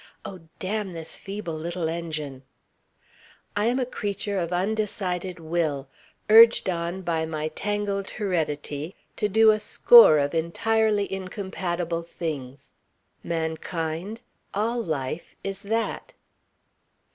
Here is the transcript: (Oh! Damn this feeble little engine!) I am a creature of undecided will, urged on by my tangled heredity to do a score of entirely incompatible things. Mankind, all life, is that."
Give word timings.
(Oh! 0.25 0.39
Damn 0.57 0.93
this 0.93 1.15
feeble 1.19 1.53
little 1.53 1.87
engine!) 1.87 2.41
I 3.55 3.65
am 3.67 3.77
a 3.77 3.85
creature 3.85 4.39
of 4.39 4.51
undecided 4.51 5.39
will, 5.39 5.89
urged 6.27 6.67
on 6.67 7.03
by 7.03 7.27
my 7.27 7.49
tangled 7.49 8.09
heredity 8.09 8.95
to 9.17 9.29
do 9.29 9.51
a 9.51 9.59
score 9.59 10.17
of 10.17 10.33
entirely 10.33 11.05
incompatible 11.13 12.01
things. 12.01 12.71
Mankind, 13.23 14.21
all 14.55 14.81
life, 14.83 15.35
is 15.43 15.61
that." 15.61 16.13